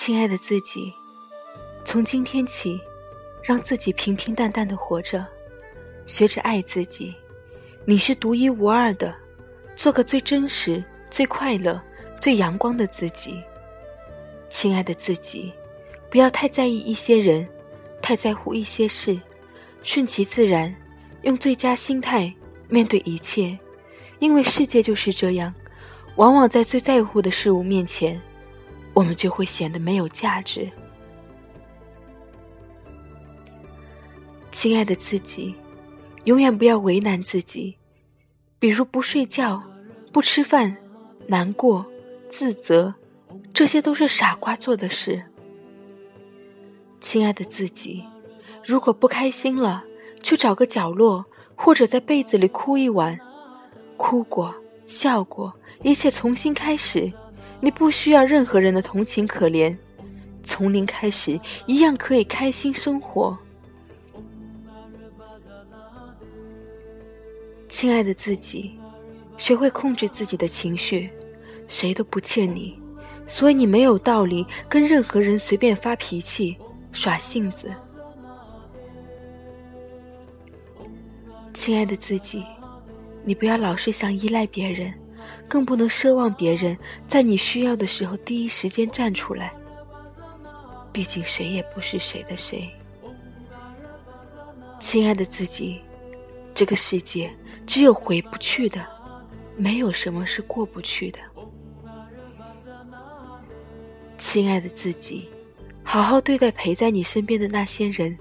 [0.00, 0.94] 亲爱的自己，
[1.84, 2.80] 从今天起，
[3.42, 5.26] 让自己平平淡淡的活着，
[6.06, 7.12] 学着爱自己。
[7.84, 9.12] 你是独一无二的，
[9.74, 11.82] 做个最真实、最快乐、
[12.20, 13.42] 最阳光的自己。
[14.48, 15.52] 亲爱的自己，
[16.08, 17.46] 不要太在意一些人，
[18.00, 19.20] 太在乎一些事，
[19.82, 20.72] 顺其自然，
[21.22, 22.32] 用最佳心态
[22.68, 23.58] 面对一切。
[24.20, 25.52] 因为世界就是这样，
[26.14, 28.18] 往往在最在乎的事物面前，
[28.98, 30.68] 我们就会显得没有价值。
[34.50, 35.54] 亲爱的自己，
[36.24, 37.76] 永远不要为难自己，
[38.58, 39.62] 比如不睡觉、
[40.12, 40.76] 不吃饭、
[41.28, 41.86] 难过、
[42.28, 42.92] 自责，
[43.54, 45.22] 这些都是傻瓜做的事。
[47.00, 48.04] 亲爱的自己，
[48.64, 49.84] 如果不开心了，
[50.24, 51.24] 去找个角落，
[51.54, 53.16] 或者在被子里哭一晚。
[53.96, 54.52] 哭过，
[54.88, 57.12] 笑过，一切重新开始。
[57.60, 59.76] 你不需要任何人的同情可怜，
[60.42, 63.36] 从零开始，一样可以开心生活。
[67.68, 68.78] 亲爱的自己，
[69.36, 71.10] 学会控制自己的情绪。
[71.66, 72.80] 谁都不欠你，
[73.26, 76.56] 所以你没有道理跟任何人随便发脾气、
[76.92, 77.70] 耍性子。
[81.52, 82.44] 亲爱的自己。
[83.24, 84.94] 你不要老是想依赖别人，
[85.48, 86.76] 更不能奢望别人
[87.06, 89.52] 在你需要的时候第一时间站出来。
[90.92, 92.68] 毕竟谁也不是谁的谁。
[94.80, 95.80] 亲爱的自己，
[96.54, 97.30] 这个世界
[97.66, 98.84] 只有回不去的，
[99.56, 101.18] 没有什么是过不去的。
[104.16, 105.28] 亲爱的自己，
[105.84, 108.18] 好好对待陪在你身边的那些人，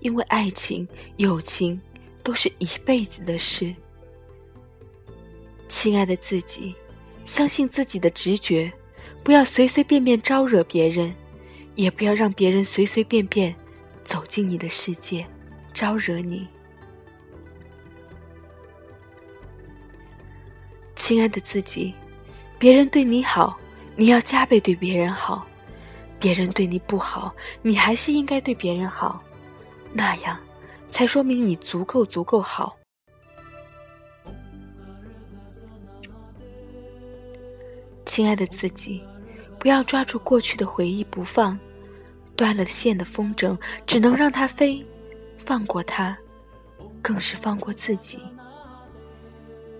[0.00, 1.80] 因为爱情、友情
[2.22, 3.74] 都是一辈子的事。
[5.72, 6.74] 亲爱的自己，
[7.24, 8.70] 相信自己的直觉，
[9.24, 11.12] 不要随随便便招惹别人，
[11.74, 13.52] 也不要让别人随随便便
[14.04, 15.26] 走进你的世界，
[15.72, 16.46] 招惹你。
[20.94, 21.94] 亲爱的自己，
[22.58, 23.58] 别人对你好，
[23.96, 25.44] 你要加倍对别人好；
[26.20, 29.20] 别人对你不好，你还是应该对别人好，
[29.94, 30.38] 那样
[30.90, 32.76] 才说明你足够足够好。
[38.12, 39.02] 亲爱的自己，
[39.58, 41.58] 不要抓住过去的回忆不放，
[42.36, 44.86] 断了线的风筝只能让它飞，
[45.38, 46.14] 放过它，
[47.00, 48.18] 更是放过自己。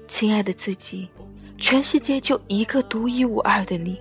[0.09, 1.11] 亲爱的自己，
[1.59, 4.01] 全世界就一个独一无二的你，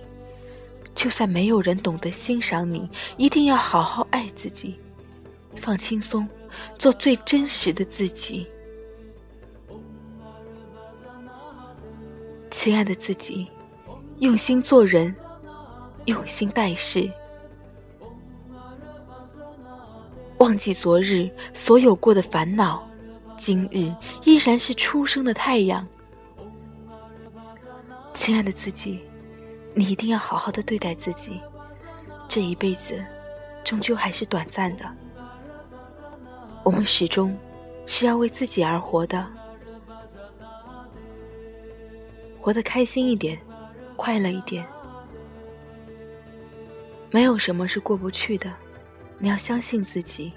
[0.94, 2.88] 就算没有人懂得欣赏你，
[3.18, 4.76] 一定要好好爱自己，
[5.56, 6.26] 放轻松，
[6.78, 8.46] 做最真实的自己。
[12.50, 13.46] 亲爱的自己。
[14.22, 15.12] 用心做人，
[16.04, 17.10] 用心待事，
[20.38, 22.88] 忘记昨日所有过的烦恼，
[23.36, 25.84] 今日依然是初升的太阳。
[28.14, 29.00] 亲爱的自己，
[29.74, 31.40] 你一定要好好的对待自己，
[32.28, 33.04] 这一辈子
[33.64, 34.84] 终究还是短暂的，
[36.64, 37.36] 我们始终
[37.86, 39.26] 是要为自己而活的，
[42.38, 43.36] 活得开心一点。
[44.04, 44.66] 快乐一点，
[47.12, 48.52] 没有什么是过不去的。
[49.16, 50.32] 你要相信自己，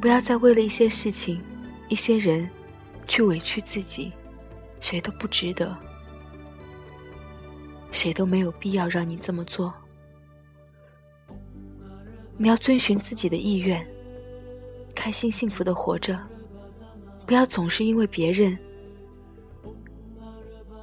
[0.00, 1.42] 不要再为了一些事情、
[1.88, 2.48] 一些人
[3.08, 4.12] 去委屈自己。
[4.78, 5.76] 谁都不值得，
[7.90, 9.74] 谁都没有必要让你这么做。
[12.36, 13.84] 你要遵循自己的意愿，
[14.94, 16.16] 开心幸福的活着。
[17.26, 18.56] 不要总是因为别人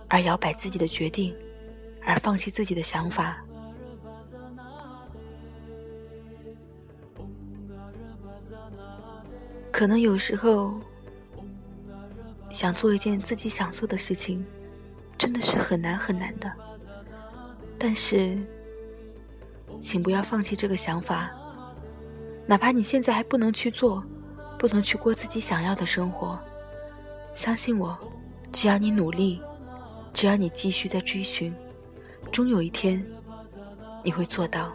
[0.10, 1.34] 而摇摆自己的决定，
[2.06, 3.44] 而放弃自己的想法。
[9.72, 10.80] 可能有时候
[12.50, 14.46] 想做一件自己想做的事情，
[15.18, 16.52] 真的是很难很难的。
[17.80, 18.38] 但是，
[19.82, 21.32] 请不要放弃这个想法，
[22.46, 24.06] 哪怕你现在还不能去做。
[24.64, 26.40] 不能去过自己想要的生活，
[27.34, 28.00] 相信我，
[28.54, 29.42] 只要你努力，
[30.14, 31.54] 只要你继续在追寻，
[32.32, 33.06] 终有一天
[34.06, 34.72] 你会做到。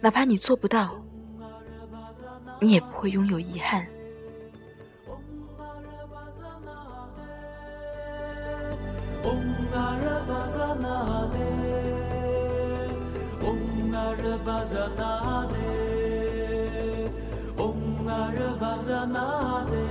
[0.00, 0.94] 哪怕你做不到，
[2.58, 3.86] 你也不会拥有遗憾。
[19.06, 19.81] nada.